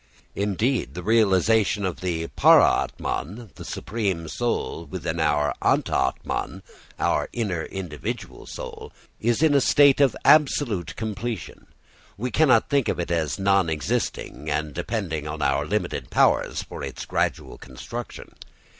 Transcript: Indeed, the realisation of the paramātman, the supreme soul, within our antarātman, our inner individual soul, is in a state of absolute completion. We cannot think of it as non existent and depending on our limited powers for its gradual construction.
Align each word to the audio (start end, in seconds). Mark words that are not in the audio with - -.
Indeed, 0.33 0.95
the 0.95 1.03
realisation 1.03 1.85
of 1.85 1.99
the 1.99 2.25
paramātman, 2.29 3.53
the 3.53 3.63
supreme 3.63 4.27
soul, 4.27 4.87
within 4.87 5.19
our 5.19 5.53
antarātman, 5.61 6.63
our 6.97 7.29
inner 7.33 7.65
individual 7.65 8.47
soul, 8.47 8.91
is 9.19 9.43
in 9.43 9.53
a 9.53 9.61
state 9.61 10.01
of 10.01 10.15
absolute 10.25 10.95
completion. 10.95 11.67
We 12.17 12.31
cannot 12.31 12.67
think 12.67 12.87
of 12.89 12.99
it 12.99 13.11
as 13.11 13.37
non 13.37 13.69
existent 13.69 14.49
and 14.49 14.73
depending 14.73 15.27
on 15.27 15.43
our 15.43 15.67
limited 15.67 16.09
powers 16.09 16.63
for 16.63 16.83
its 16.83 17.05
gradual 17.05 17.59
construction. 17.59 18.33